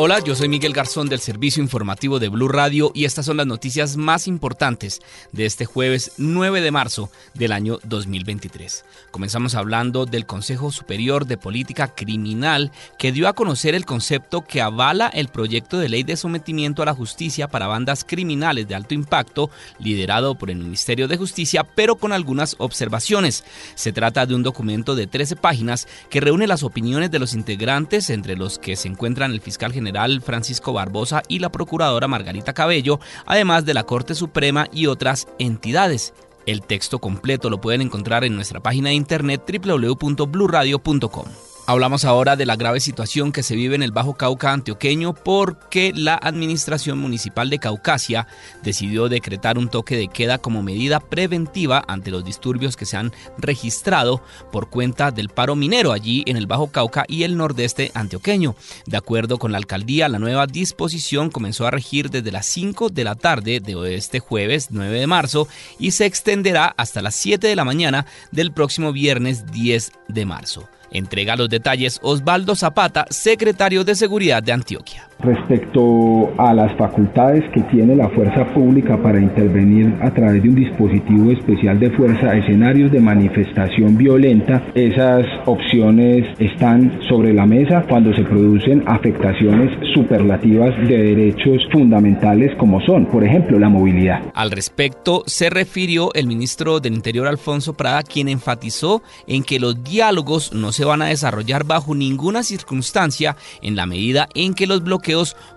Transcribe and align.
Hola, 0.00 0.20
yo 0.20 0.36
soy 0.36 0.48
Miguel 0.48 0.74
Garzón 0.74 1.08
del 1.08 1.18
Servicio 1.18 1.60
Informativo 1.60 2.20
de 2.20 2.28
Blue 2.28 2.46
Radio 2.46 2.92
y 2.94 3.04
estas 3.04 3.26
son 3.26 3.36
las 3.36 3.48
noticias 3.48 3.96
más 3.96 4.28
importantes 4.28 5.00
de 5.32 5.44
este 5.44 5.64
jueves 5.64 6.12
9 6.18 6.60
de 6.60 6.70
marzo 6.70 7.10
del 7.34 7.50
año 7.50 7.80
2023. 7.82 8.84
Comenzamos 9.10 9.56
hablando 9.56 10.06
del 10.06 10.24
Consejo 10.24 10.70
Superior 10.70 11.26
de 11.26 11.36
Política 11.36 11.96
Criminal 11.96 12.70
que 12.96 13.10
dio 13.10 13.26
a 13.26 13.32
conocer 13.32 13.74
el 13.74 13.86
concepto 13.86 14.42
que 14.42 14.62
avala 14.62 15.08
el 15.08 15.30
proyecto 15.30 15.78
de 15.78 15.88
ley 15.88 16.04
de 16.04 16.16
sometimiento 16.16 16.80
a 16.80 16.86
la 16.86 16.94
justicia 16.94 17.48
para 17.48 17.66
bandas 17.66 18.04
criminales 18.04 18.68
de 18.68 18.76
alto 18.76 18.94
impacto 18.94 19.50
liderado 19.80 20.36
por 20.36 20.52
el 20.52 20.58
Ministerio 20.58 21.08
de 21.08 21.16
Justicia 21.16 21.64
pero 21.64 21.96
con 21.96 22.12
algunas 22.12 22.54
observaciones. 22.58 23.42
Se 23.74 23.92
trata 23.92 24.26
de 24.26 24.36
un 24.36 24.44
documento 24.44 24.94
de 24.94 25.08
13 25.08 25.34
páginas 25.34 25.88
que 26.08 26.20
reúne 26.20 26.46
las 26.46 26.62
opiniones 26.62 27.10
de 27.10 27.18
los 27.18 27.34
integrantes 27.34 28.10
entre 28.10 28.36
los 28.36 28.60
que 28.60 28.76
se 28.76 28.86
encuentran 28.86 29.32
el 29.32 29.40
fiscal 29.40 29.72
general 29.72 29.87
Francisco 30.22 30.72
Barbosa 30.72 31.22
y 31.28 31.38
la 31.38 31.50
procuradora 31.50 32.08
Margarita 32.08 32.52
Cabello, 32.52 33.00
además 33.26 33.64
de 33.64 33.74
la 33.74 33.84
Corte 33.84 34.14
Suprema 34.14 34.68
y 34.72 34.86
otras 34.86 35.28
entidades. 35.38 36.14
El 36.46 36.62
texto 36.62 36.98
completo 36.98 37.50
lo 37.50 37.60
pueden 37.60 37.82
encontrar 37.82 38.24
en 38.24 38.34
nuestra 38.34 38.60
página 38.60 38.88
de 38.88 38.94
internet 38.94 39.42
www.bluradio.com. 39.46 41.26
Hablamos 41.70 42.06
ahora 42.06 42.34
de 42.34 42.46
la 42.46 42.56
grave 42.56 42.80
situación 42.80 43.30
que 43.30 43.42
se 43.42 43.54
vive 43.54 43.74
en 43.74 43.82
el 43.82 43.92
Bajo 43.92 44.14
Cauca 44.14 44.54
antioqueño 44.54 45.12
porque 45.12 45.92
la 45.94 46.14
Administración 46.14 46.96
Municipal 46.96 47.50
de 47.50 47.58
Caucasia 47.58 48.26
decidió 48.62 49.10
decretar 49.10 49.58
un 49.58 49.68
toque 49.68 49.94
de 49.94 50.08
queda 50.08 50.38
como 50.38 50.62
medida 50.62 50.98
preventiva 50.98 51.84
ante 51.86 52.10
los 52.10 52.24
disturbios 52.24 52.74
que 52.74 52.86
se 52.86 52.96
han 52.96 53.12
registrado 53.36 54.22
por 54.50 54.70
cuenta 54.70 55.10
del 55.10 55.28
paro 55.28 55.56
minero 55.56 55.92
allí 55.92 56.22
en 56.24 56.38
el 56.38 56.46
Bajo 56.46 56.68
Cauca 56.68 57.04
y 57.06 57.24
el 57.24 57.36
nordeste 57.36 57.90
antioqueño. 57.92 58.56
De 58.86 58.96
acuerdo 58.96 59.38
con 59.38 59.52
la 59.52 59.58
alcaldía, 59.58 60.08
la 60.08 60.18
nueva 60.18 60.46
disposición 60.46 61.28
comenzó 61.28 61.66
a 61.66 61.70
regir 61.70 62.08
desde 62.08 62.32
las 62.32 62.46
5 62.46 62.88
de 62.88 63.04
la 63.04 63.14
tarde 63.14 63.60
de 63.60 63.94
este 63.94 64.20
jueves 64.20 64.68
9 64.70 65.00
de 65.00 65.06
marzo 65.06 65.48
y 65.78 65.90
se 65.90 66.06
extenderá 66.06 66.72
hasta 66.78 67.02
las 67.02 67.14
7 67.16 67.46
de 67.46 67.56
la 67.56 67.66
mañana 67.66 68.06
del 68.30 68.52
próximo 68.52 68.90
viernes 68.90 69.44
10 69.52 69.92
de 70.08 70.24
marzo. 70.24 70.66
Entrega 70.90 71.36
los 71.36 71.48
detalles 71.48 71.98
Osvaldo 72.02 72.54
Zapata, 72.54 73.06
secretario 73.10 73.84
de 73.84 73.94
Seguridad 73.94 74.42
de 74.42 74.52
Antioquia. 74.52 75.07
Respecto 75.20 76.32
a 76.38 76.54
las 76.54 76.76
facultades 76.76 77.42
que 77.52 77.62
tiene 77.62 77.96
la 77.96 78.08
fuerza 78.10 78.44
pública 78.54 78.96
para 79.02 79.20
intervenir 79.20 79.92
a 80.00 80.12
través 80.12 80.44
de 80.44 80.48
un 80.48 80.54
dispositivo 80.54 81.32
especial 81.32 81.80
de 81.80 81.90
fuerza, 81.90 82.36
escenarios 82.36 82.92
de 82.92 83.00
manifestación 83.00 83.98
violenta, 83.98 84.62
esas 84.76 85.26
opciones 85.46 86.24
están 86.38 87.00
sobre 87.08 87.32
la 87.32 87.46
mesa 87.46 87.84
cuando 87.88 88.14
se 88.14 88.22
producen 88.22 88.84
afectaciones 88.86 89.72
superlativas 89.92 90.76
de 90.86 90.98
derechos 90.98 91.62
fundamentales 91.72 92.54
como 92.56 92.80
son, 92.82 93.06
por 93.06 93.24
ejemplo, 93.24 93.58
la 93.58 93.68
movilidad. 93.68 94.22
Al 94.34 94.52
respecto, 94.52 95.24
se 95.26 95.50
refirió 95.50 96.14
el 96.14 96.28
ministro 96.28 96.78
del 96.78 96.94
Interior 96.94 97.26
Alfonso 97.26 97.74
Prada, 97.74 98.04
quien 98.04 98.28
enfatizó 98.28 99.02
en 99.26 99.42
que 99.42 99.58
los 99.58 99.82
diálogos 99.82 100.52
no 100.52 100.70
se 100.70 100.84
van 100.84 101.02
a 101.02 101.06
desarrollar 101.06 101.64
bajo 101.64 101.96
ninguna 101.96 102.44
circunstancia 102.44 103.34
en 103.62 103.74
la 103.74 103.86
medida 103.86 104.28
en 104.36 104.54
que 104.54 104.68
los 104.68 104.84
bloqueos 104.84 105.07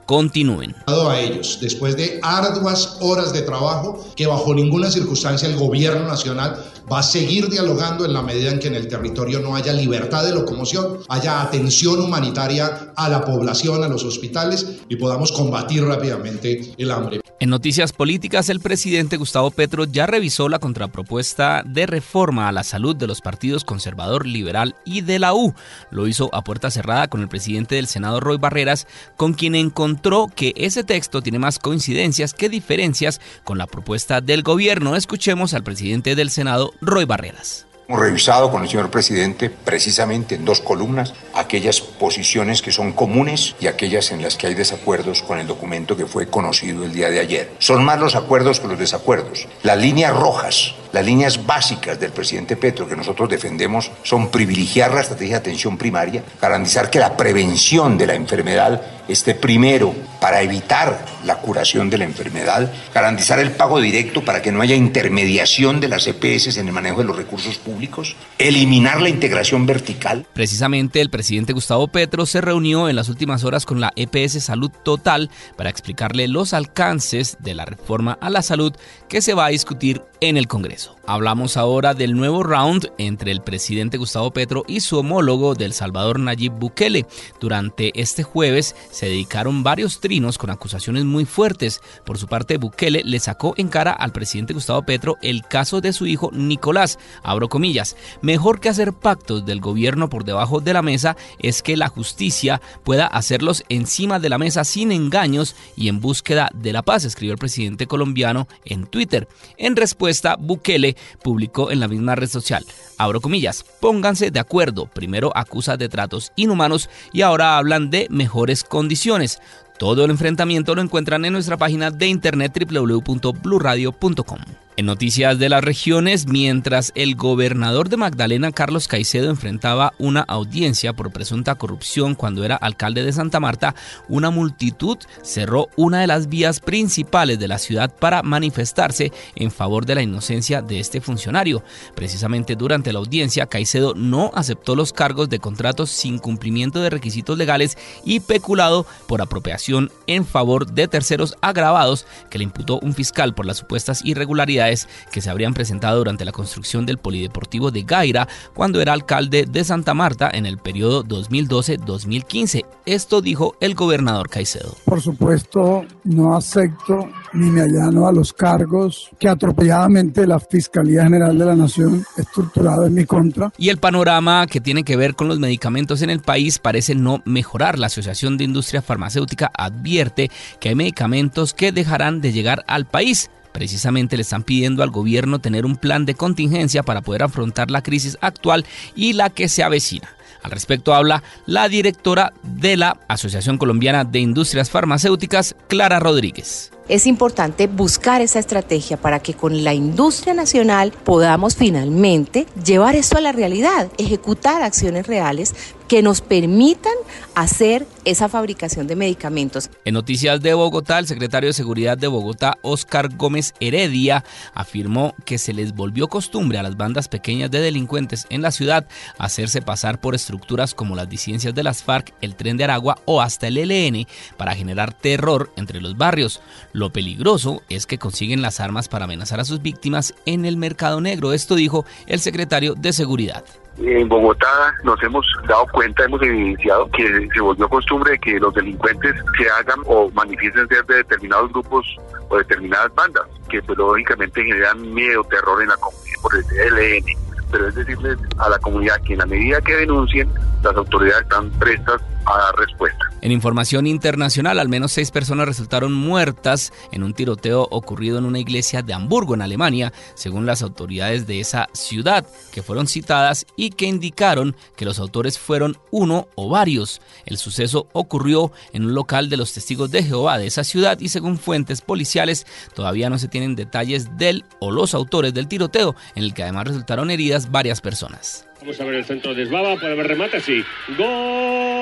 continúen. 0.06 0.76
A 0.88 1.20
ellos, 1.20 1.60
después 1.62 1.96
de 1.96 2.20
arduas 2.22 2.98
horas 3.02 3.34
de 3.34 3.42
trabajo, 3.42 4.06
que 4.16 4.28
bajo 4.28 4.54
ninguna 4.54 4.92
circunstancia 4.92 5.48
el 5.48 5.58
gobierno 5.58 6.08
nacional 6.08 6.64
va 6.92 7.00
a 7.00 7.04
seguir 7.04 7.50
dialogando 7.50 8.06
en 8.06 8.14
la 8.14 8.22
medida 8.22 8.52
en 8.52 8.60
que 8.60 8.68
en 8.68 8.76
el 8.76 8.88
territorio 8.88 9.40
no 9.40 9.56
haya 9.56 9.74
libertad 9.74 10.26
de 10.26 10.34
locomoción, 10.34 11.00
haya 11.08 11.42
atención 11.42 12.02
humanitaria 12.02 12.92
a 12.96 13.10
la 13.10 13.24
población, 13.24 13.84
a 13.84 13.88
los 13.88 14.04
hospitales 14.04 14.82
y 14.90 14.98
podamos 14.98 15.32
combatir 15.32 15.84
rápidamente 15.86 16.74
el 16.78 16.92
hambre. 16.92 17.21
En 17.42 17.50
noticias 17.50 17.92
políticas, 17.92 18.50
el 18.50 18.60
presidente 18.60 19.18
Gustavo 19.18 19.50
Petro 19.50 19.86
ya 19.86 20.06
revisó 20.06 20.48
la 20.48 20.60
contrapropuesta 20.60 21.64
de 21.66 21.88
reforma 21.88 22.48
a 22.48 22.52
la 22.52 22.64
salud 22.64 22.96
de 22.96 23.08
los 23.08 23.22
partidos 23.22 23.66
conservador, 23.66 24.28
liberal 24.28 24.76
y 24.86 25.02
de 25.02 25.18
la 25.18 25.34
U. 25.34 25.56
Lo 25.90 26.08
hizo 26.08 26.30
a 26.36 26.44
puerta 26.44 26.70
cerrada 26.70 27.08
con 27.08 27.20
el 27.22 27.30
presidente 27.30 27.74
del 27.74 27.88
Senado, 27.88 28.20
Roy 28.20 28.38
Barreras, 28.38 28.86
con 29.18 29.34
quien 29.34 29.56
encontró 29.56 30.28
que 30.28 30.54
ese 30.56 30.84
texto 30.84 31.24
tiene 31.24 31.40
más 31.40 31.58
coincidencias 31.58 32.36
que 32.36 32.48
diferencias 32.48 33.20
con 33.44 33.58
la 33.58 33.66
propuesta 33.66 34.22
del 34.22 34.44
gobierno. 34.44 34.96
Escuchemos 34.96 35.56
al 35.56 35.64
presidente 35.64 36.14
del 36.14 36.30
Senado, 36.30 36.76
Roy 36.80 37.06
Barreras. 37.06 37.66
Hemos 37.88 38.00
revisado 38.00 38.52
con 38.52 38.64
el 38.64 38.70
señor 38.70 38.90
presidente 38.90 39.50
precisamente 39.50 40.36
en 40.36 40.46
dos 40.46 40.62
columnas 40.62 41.14
aquellas 41.34 41.82
posiciones 41.82 42.62
que 42.62 42.72
son 42.72 42.94
comunes 42.94 43.56
y 43.60 43.68
aquellas 43.68 44.12
en 44.12 44.22
las 44.22 44.38
que 44.38 44.48
hay 44.48 44.54
desacuerdos 44.54 45.22
con 45.22 45.40
el 45.40 45.48
documento 45.48 45.98
que 45.98 46.06
fue 46.06 46.28
conocido 46.28 46.86
el 46.86 46.94
día 46.94 47.10
de 47.10 47.20
ayer. 47.20 47.52
Son 47.60 47.84
más 47.84 48.00
los 48.00 48.16
acuerdos 48.16 48.60
que 48.60 48.68
los 48.68 48.80
desacuerdos. 48.80 49.48
Las 49.64 49.78
líneas 49.78 50.16
rojas, 50.16 50.76
las 50.94 51.06
líneas 51.06 51.46
básicas 51.46 52.00
del 52.00 52.12
presidente 52.12 52.56
Petro 52.56 52.88
que 52.88 52.96
nosotros 52.96 53.30
defendemos 53.30 53.92
son 54.04 54.30
privilegiar 54.30 54.94
la 54.94 55.02
estrategia 55.02 55.36
de 55.36 55.40
atención 55.40 55.78
primaria, 55.78 56.24
garantizar 56.42 56.90
que 56.90 57.00
la 57.00 57.18
prevención 57.18 57.98
de 57.98 58.08
la 58.08 58.16
enfermedad 58.16 58.82
esté 59.08 59.36
primero 59.36 59.94
para 60.20 60.42
evitar 60.42 61.06
la 61.26 61.38
curación 61.38 61.90
de 61.90 61.98
la 61.98 62.06
enfermedad, 62.06 62.72
garantizar 62.94 63.40
el 63.40 63.52
pago 63.52 63.80
directo 63.80 64.24
para 64.24 64.42
que 64.42 64.52
no 64.52 64.62
haya 64.62 64.76
intermediación 64.76 65.80
de 65.80 65.88
las 65.88 66.08
EPS 66.08 66.58
en 66.58 66.68
el 66.68 66.74
manejo 66.74 67.00
de 67.00 67.06
los 67.06 67.16
recursos 67.16 67.58
públicos, 67.58 68.16
eliminar 68.38 69.02
la 69.02 69.10
integración 69.10 69.66
vertical. 69.66 70.26
Precisamente 70.34 71.02
el 71.02 71.10
presidente 71.10 71.54
Gustavo 71.54 71.88
Petro 71.88 72.26
se 72.26 72.42
reunió 72.42 72.90
en 72.90 72.96
las 72.96 73.10
últimas 73.10 73.44
horas 73.44 73.66
con 73.66 73.80
la 73.80 73.94
EPS 73.96 74.44
Salud 74.44 74.72
Total 74.84 75.30
para 75.58 75.70
explicarle 75.70 76.28
los 76.28 76.54
alcances 76.54 77.38
de 77.40 77.56
la 77.56 77.66
reforma 77.66 78.18
a 78.22 78.30
la 78.30 78.42
salud 78.42 78.74
que 79.10 79.22
se 79.22 79.34
va 79.34 79.46
a 79.46 79.50
discutir 79.50 80.02
en 80.20 80.38
el 80.38 80.48
Congreso. 80.48 80.96
Hablamos 81.12 81.58
ahora 81.58 81.94
del 81.94 82.16
nuevo 82.16 82.42
round 82.42 82.90
entre 82.98 83.34
el 83.34 83.42
presidente 83.42 83.98
Gustavo 83.98 84.32
Petro 84.32 84.64
y 84.66 84.80
su 84.80 84.98
homólogo 84.98 85.56
del 85.56 85.74
Salvador 85.74 86.22
Nayib 86.22 86.54
Bukele. 86.54 87.06
Durante 87.42 87.92
este 88.00 88.24
jueves 88.24 88.78
se 88.92 89.08
dedicaron 89.08 89.62
varios 89.62 90.00
trinos 90.00 90.38
con 90.38 90.52
acusaciones 90.52 91.04
muy 91.04 91.26
fuertes. 91.26 91.82
Por 92.06 92.18
su 92.18 92.28
parte, 92.28 92.56
Bukele 92.56 93.02
le 93.04 93.20
sacó 93.20 93.54
en 93.58 93.68
cara 93.68 93.92
al 93.92 94.14
presidente 94.14 94.54
Gustavo 94.54 94.84
Petro 94.84 95.18
el 95.22 95.44
caso 95.44 95.82
de 95.82 95.92
su 95.92 96.08
hijo 96.08 96.32
Nicolás. 96.32 96.98
Abro 97.24 97.50
comillas, 97.50 97.98
mejor 98.22 98.62
que 98.62 98.70
hacer 98.70 98.94
pactos 98.94 99.46
del 99.46 99.60
gobierno 99.60 100.08
por 100.08 100.24
debajo 100.24 100.62
de 100.62 100.72
la 100.72 100.82
mesa 100.82 101.18
es 101.40 101.62
que 101.62 101.76
la 101.76 101.90
justicia 101.90 102.62
pueda 102.86 103.06
hacerlos 103.06 103.66
encima 103.68 104.20
de 104.20 104.30
la 104.30 104.38
mesa 104.38 104.64
sin 104.64 104.94
engaños 104.94 105.58
y 105.76 105.90
en 105.90 106.00
búsqueda 106.00 106.50
de 106.54 106.72
la 106.72 106.84
paz, 106.84 107.04
escribió 107.04 107.34
el 107.34 107.38
presidente 107.38 107.86
colombiano 107.86 108.48
en 108.64 108.88
Twitter. 108.88 109.28
En 109.58 109.76
respuesta, 109.76 110.38
Bukele 110.40 110.96
publicó 111.24 111.72
en 111.72 111.80
la 111.80 111.88
misma 111.88 112.16
red 112.16 112.30
social, 112.30 112.66
abro 112.98 113.22
comillas, 113.22 113.66
pónganse 113.80 114.32
de 114.32 114.40
acuerdo, 114.40 114.86
primero 114.86 115.32
acusa 115.36 115.78
de 115.78 115.90
tratos 115.90 116.32
inhumanos 116.36 116.90
y 117.14 117.22
ahora 117.22 117.58
hablan 117.58 117.90
de 117.90 118.08
mejores 118.10 118.64
condiciones. 118.64 119.40
Todo 119.78 120.06
el 120.06 120.12
enfrentamiento 120.12 120.76
lo 120.76 120.82
encuentran 120.82 121.26
en 121.26 121.34
nuestra 121.34 121.58
página 121.58 121.90
de 121.90 122.08
internet 122.08 122.56
www.bluradio.com. 122.70 124.40
En 124.78 124.86
noticias 124.86 125.38
de 125.38 125.50
las 125.50 125.62
regiones, 125.62 126.28
mientras 126.28 126.94
el 126.96 127.16
gobernador 127.16 127.90
de 127.90 127.98
Magdalena, 127.98 128.54
Carlos 128.54 128.88
Caicedo, 128.88 129.30
enfrentaba 129.30 129.92
una 130.00 130.22
audiencia 130.22 130.94
por 130.94 131.12
presunta 131.12 131.56
corrupción 131.56 132.16
cuando 132.16 132.46
era 132.46 132.56
alcalde 132.56 133.04
de 133.04 133.12
Santa 133.12 133.42
Marta, 133.42 133.76
una 134.08 134.30
multitud 134.30 134.98
cerró 135.24 135.68
una 135.76 136.00
de 136.00 136.08
las 136.08 136.30
vías 136.30 136.62
principales 136.62 137.38
de 137.38 137.50
la 137.50 137.58
ciudad 137.58 137.94
para 137.94 138.24
manifestarse 138.24 139.12
en 139.36 139.52
favor 139.52 139.86
de 139.86 139.96
la 139.96 140.04
inocencia 140.04 140.62
de 140.62 140.80
este 140.80 141.02
funcionario. 141.02 141.64
Precisamente 141.94 142.56
durante 142.56 142.94
la 142.94 143.00
audiencia, 143.00 143.48
Caicedo 143.48 143.94
no 143.94 144.32
aceptó 144.34 144.76
los 144.78 144.94
cargos 144.94 145.28
de 145.28 145.40
contratos 145.40 145.90
sin 145.90 146.18
cumplimiento 146.18 146.80
de 146.80 146.90
requisitos 146.90 147.38
legales 147.38 147.78
y 148.06 148.22
peculado 148.22 148.86
por 149.06 149.22
apropiación 149.22 149.92
en 150.08 150.26
favor 150.26 150.72
de 150.72 150.88
terceros 150.88 151.36
agravados 151.42 152.06
que 152.30 152.38
le 152.38 152.46
imputó 152.46 152.80
un 152.80 152.94
fiscal 152.94 153.36
por 153.36 153.46
las 153.46 153.58
supuestas 153.58 154.06
irregularidades 154.06 154.61
irregularidades 154.62 154.88
que 155.12 155.22
se 155.22 155.30
habrían 155.30 155.54
presentado 155.54 155.98
durante 155.98 156.26
la 156.26 156.32
construcción 156.32 156.86
del 156.86 156.98
Polideportivo 156.98 157.72
de 157.72 157.84
Gaira 157.84 158.28
cuando 158.54 158.82
era 158.82 158.94
alcalde 158.94 159.46
de 159.50 159.64
Santa 159.64 159.94
Marta 159.94 160.30
en 160.32 160.46
el 160.46 160.58
periodo 160.58 161.04
2012-2015. 161.04 162.66
Esto 162.86 163.22
dijo 163.22 163.56
el 163.60 163.76
gobernador 163.76 164.30
Caicedo. 164.30 164.76
Por 164.86 165.02
supuesto, 165.02 165.86
no 166.04 166.36
acepto 166.36 167.10
ni 167.34 167.50
me 167.50 167.62
allano 167.62 168.08
a 168.08 168.12
los 168.12 168.34
cargos 168.34 169.10
que 169.20 169.30
atropelladamente 169.30 170.28
la 170.28 170.40
Fiscalía 170.40 171.04
General 171.04 171.38
de 171.38 171.46
la 171.46 171.56
Nación 171.56 172.06
estructurado 172.18 172.86
en 172.86 172.94
mi 172.94 173.06
contra. 173.06 173.52
Y 173.58 173.70
el 173.70 173.78
panorama 173.78 174.48
que 174.48 174.62
tiene 174.62 174.84
que 174.84 174.96
ver 174.96 175.16
con 175.16 175.28
los 175.28 175.40
medicamentos 175.40 176.02
en 176.02 176.10
el 176.10 176.20
país 176.20 176.60
parece 176.60 176.96
no 176.96 177.22
mejorar. 177.26 177.80
La 177.80 177.88
Asociación 177.88 178.38
de 178.38 178.44
Industria 178.44 178.82
Farmacéutica 178.82 179.52
advierte 179.54 180.30
que 180.60 180.70
hay 180.70 180.76
medicamentos 180.76 181.54
que 181.54 181.72
dejarán 181.72 182.22
de 182.22 182.32
llegar 182.32 182.64
al 182.68 182.86
país. 182.86 183.30
Precisamente 183.52 184.16
le 184.16 184.22
están 184.24 184.44
pidiendo 184.44 184.84
al 184.84 184.92
gobierno 184.92 185.40
tener 185.40 185.66
un 185.66 185.76
plan 185.76 186.06
de 186.06 186.16
contingencia 186.16 186.84
para 186.84 187.02
poder 187.02 187.24
afrontar 187.24 187.72
la 187.72 187.84
crisis 187.84 188.18
actual 188.22 188.66
y 188.96 189.14
la 189.14 189.30
que 189.30 189.50
se 189.50 189.64
avecina. 189.64 190.10
Al 190.44 190.52
respecto 190.52 190.94
habla 190.94 191.22
la 191.46 191.70
directora 191.70 192.34
de 192.44 192.78
la 192.78 193.00
Asociación 193.08 193.58
Colombiana 193.58 194.04
de 194.04 194.20
Industrias 194.20 194.70
Farmacéuticas, 194.70 195.56
Clara 195.68 196.00
Rodríguez 196.00 196.72
es 196.92 197.08
importante 197.08 197.68
buscar 197.68 198.20
esa 198.20 198.40
estrategia 198.40 198.98
para 198.98 199.22
que 199.22 199.34
con 199.34 199.64
la 199.64 199.74
industria 199.74 200.34
nacional 200.34 200.92
podamos 200.92 201.56
finalmente 201.56 202.46
llevar 202.66 202.98
esto 202.98 203.18
a 203.18 203.22
la 203.22 203.32
realidad, 203.32 203.90
ejecutar 203.98 204.62
acciones 204.62 205.08
reales 205.08 205.56
que 205.88 206.02
nos 206.02 206.20
permitan 206.20 206.92
hacer 207.34 207.88
esa 208.06 208.30
fabricación 208.30 208.88
de 208.88 208.96
medicamentos. 208.96 209.70
En 209.86 209.94
Noticias 209.94 210.42
de 210.42 210.54
Bogotá, 210.54 211.00
el 211.00 211.08
secretario 211.08 211.50
de 211.50 211.54
Seguridad 211.54 211.98
de 211.98 212.08
Bogotá, 212.08 212.58
Oscar 212.62 213.10
Gómez 213.16 213.54
Heredia, 213.60 214.24
afirmó 214.54 215.16
que 215.26 215.38
se 215.38 215.54
les 215.54 215.74
volvió 215.74 216.08
costumbre 216.08 216.58
a 216.58 216.64
las 216.64 216.78
bandas 216.78 217.08
pequeñas 217.08 217.52
de 217.52 217.60
delincuentes 217.60 218.28
en 218.30 218.42
la 218.42 218.52
ciudad 218.52 218.88
hacerse 219.18 219.62
pasar 219.62 220.00
por 220.00 220.16
estructuras 220.16 220.74
como 220.74 220.96
las 220.96 221.10
disidencias 221.10 221.54
de 221.54 221.64
las 221.64 221.84
FARC, 221.84 222.14
el 222.22 222.36
Tren 222.36 222.58
de 222.58 222.64
Aragua 222.64 222.98
o 223.06 223.22
hasta 223.22 223.48
el 223.48 223.58
ELN 223.58 224.08
para 224.38 224.56
generar 224.56 224.94
terror 224.94 225.52
entre 225.56 225.82
los 225.82 225.98
barrios. 225.98 226.42
Lo 226.74 226.92
peligroso 226.92 227.62
es 227.70 227.86
que 227.86 227.98
consiguen 227.98 228.42
las 228.42 228.60
armas 228.60 228.88
para 228.88 229.06
amenazar 229.06 229.40
a 229.40 229.46
sus 229.46 229.62
víctimas 229.62 230.14
en 230.26 230.46
el 230.46 230.58
mercado 230.58 231.02
negro. 231.02 231.34
Esto 231.34 231.56
dijo 231.56 231.86
el 232.08 232.20
secretario 232.20 232.76
de 232.76 232.94
Seguridad. 232.94 233.44
En 233.78 234.10
Bogotá 234.10 234.74
nos 234.84 235.02
hemos 235.02 235.26
dado 235.48 235.66
cuenta, 235.72 236.04
hemos 236.04 236.22
evidenciado 236.22 236.90
que 236.92 237.30
se 237.34 237.42
volvió 237.42 237.70
costumbre 237.70 237.91
de 238.00 238.18
que 238.20 238.40
los 238.40 238.54
delincuentes 238.54 239.16
se 239.38 239.50
hagan 239.50 239.80
o 239.86 240.10
manifiesten 240.12 240.68
ser 240.68 240.86
de 240.86 240.96
determinados 240.98 241.52
grupos 241.52 241.86
o 242.30 242.38
determinadas 242.38 242.94
bandas, 242.96 243.24
que 243.50 243.62
pues, 243.62 243.78
lógicamente 243.78 244.44
generan 244.44 244.94
miedo, 244.94 245.24
terror 245.26 245.62
en 245.62 245.70
la 245.70 245.78
comunidad 245.78 246.22
por 246.22 246.36
el 246.36 246.80
ELN. 246.80 247.06
Pero 247.52 247.68
es 247.68 247.76
decirles 247.76 248.18
a 248.38 248.50
la 248.50 248.58
comunidad 248.60 249.02
que 249.02 249.14
en 249.14 249.20
la 249.20 249.26
medida 249.26 249.60
que 249.62 249.76
denuncien, 249.76 250.30
las 250.64 250.76
autoridades 250.76 251.24
están 251.24 251.50
prestas 251.60 252.02
a 252.36 252.46
dar 252.46 252.56
respuesta. 252.56 253.06
En 253.22 253.32
información 253.32 253.86
internacional, 253.86 254.60
al 254.60 254.68
menos 254.70 254.92
seis 254.92 255.12
personas 255.12 255.48
resultaron 255.48 255.94
muertas 255.94 256.74
en 256.92 257.04
un 257.04 257.14
tiroteo 257.14 257.68
ocurrido 257.70 258.18
en 258.18 258.26
una 258.26 258.40
iglesia 258.40 258.82
de 258.82 258.94
Hamburgo, 258.94 259.36
en 259.36 259.44
Alemania, 259.44 259.94
según 260.16 260.46
las 260.46 260.64
autoridades 260.64 261.28
de 261.28 261.40
esa 261.40 261.68
ciudad, 261.74 262.26
que 262.52 262.64
fueron 262.64 262.88
citadas 262.88 263.46
y 263.56 263.70
que 263.70 263.86
indicaron 263.86 264.56
que 264.76 264.86
los 264.86 265.00
autores 265.00 265.38
fueron 265.38 265.78
uno 265.92 266.30
o 266.36 266.50
varios. 266.50 267.02
El 267.26 267.38
suceso 267.38 267.88
ocurrió 267.94 268.52
en 268.74 268.86
un 268.86 268.96
local 268.96 269.30
de 269.30 269.38
los 269.38 269.54
testigos 269.54 269.92
de 269.92 270.04
Jehová 270.04 270.40
de 270.40 270.48
esa 270.48 270.64
ciudad 270.64 271.00
y 271.00 271.10
según 271.10 271.38
fuentes 271.38 271.82
policiales 271.82 272.48
todavía 272.74 273.10
no 273.10 273.20
se 273.20 273.28
tienen 273.28 273.56
detalles 273.56 274.18
del 274.18 274.46
o 274.60 274.72
los 274.72 274.96
autores 274.96 275.34
del 275.34 275.48
tiroteo, 275.48 275.96
en 276.16 276.24
el 276.24 276.34
que 276.34 276.44
además 276.44 276.68
resultaron 276.68 277.12
heridas 277.12 277.52
varias 277.52 277.82
personas. 277.82 278.48
Vamos 278.62 278.80
a 278.80 278.86
ver 278.86 278.96
el 278.96 279.06
centro 279.06 279.34
de 279.34 279.44
Esbaba, 279.44 279.76
puede 279.76 279.94
haber 279.94 280.08
remate, 280.08 280.40
sí. 280.40 280.64
¡Gol! 280.98 281.81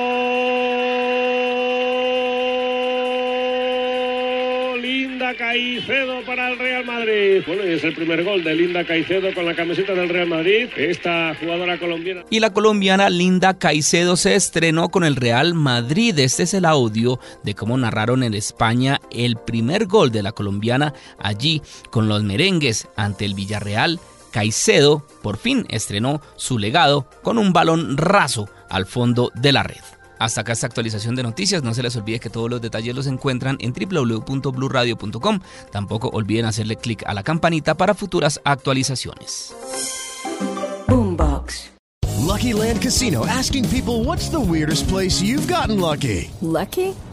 Caicedo 5.34 6.24
para 6.24 6.50
el 6.50 6.58
Real 6.58 6.84
Madrid. 6.84 7.42
Bueno, 7.46 7.62
es 7.62 7.82
el 7.84 7.94
primer 7.94 8.24
gol 8.24 8.44
de 8.44 8.54
Linda 8.54 8.84
Caicedo 8.84 9.32
con 9.34 9.46
la 9.46 9.54
camiseta 9.54 9.94
del 9.94 10.08
Real 10.08 10.28
Madrid. 10.28 10.68
Esta 10.76 11.34
jugadora 11.40 11.78
colombiana. 11.78 12.24
Y 12.30 12.40
la 12.40 12.52
colombiana 12.52 13.10
Linda 13.10 13.58
Caicedo 13.58 14.16
se 14.16 14.34
estrenó 14.34 14.88
con 14.88 15.04
el 15.04 15.16
Real 15.16 15.54
Madrid. 15.54 16.18
Este 16.18 16.44
es 16.44 16.54
el 16.54 16.64
audio 16.64 17.20
de 17.42 17.54
cómo 17.54 17.76
narraron 17.76 18.22
en 18.22 18.34
España 18.34 19.00
el 19.10 19.36
primer 19.36 19.86
gol 19.86 20.10
de 20.10 20.22
la 20.22 20.32
colombiana 20.32 20.94
allí 21.18 21.62
con 21.90 22.08
los 22.08 22.22
merengues 22.22 22.88
ante 22.96 23.24
el 23.24 23.34
Villarreal 23.34 24.00
Caicedo 24.30 25.04
por 25.22 25.36
fin 25.38 25.66
estrenó 25.68 26.20
su 26.36 26.58
legado 26.58 27.08
con 27.22 27.38
un 27.38 27.52
balón 27.52 27.96
raso 27.96 28.48
al 28.68 28.86
fondo 28.86 29.30
de 29.34 29.52
la 29.52 29.62
red. 29.62 29.99
Hasta 30.20 30.42
acá 30.42 30.52
esta 30.52 30.66
actualización 30.66 31.16
de 31.16 31.24
noticias. 31.24 31.64
No 31.64 31.74
se 31.74 31.82
les 31.82 31.96
olvide 31.96 32.20
que 32.20 32.30
todos 32.30 32.48
los 32.48 32.60
detalles 32.60 32.94
los 32.94 33.08
encuentran 33.08 33.56
en 33.58 33.72
www.bluradio.com. 33.72 35.40
Tampoco 35.72 36.10
olviden 36.12 36.44
hacerle 36.44 36.76
clic 36.76 37.02
a 37.06 37.14
la 37.14 37.24
campanita 37.24 37.74
para 37.76 37.94
futuras 37.94 38.40
actualizaciones. 38.44 39.54
Boombox. 40.86 41.70
Lucky 42.18 42.52
Land 42.52 42.80
Casino 42.82 43.26
asking 43.26 43.68
people 43.70 44.04
what's 44.04 44.28
the 44.28 44.38
weirdest 44.38 44.88
place 44.88 45.22
you've 45.22 45.48
gotten 45.48 45.80
lucky? 45.80 46.30
Lucky? 46.42 46.94